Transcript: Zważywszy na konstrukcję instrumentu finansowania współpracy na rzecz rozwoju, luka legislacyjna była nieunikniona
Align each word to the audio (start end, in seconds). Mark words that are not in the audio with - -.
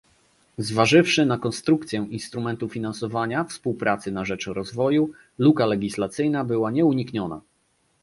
Zważywszy 0.57 1.25
na 1.25 1.37
konstrukcję 1.37 2.07
instrumentu 2.09 2.69
finansowania 2.69 3.43
współpracy 3.43 4.11
na 4.11 4.25
rzecz 4.25 4.47
rozwoju, 4.47 5.09
luka 5.39 5.65
legislacyjna 5.65 6.45
była 6.45 6.71
nieunikniona 6.71 7.41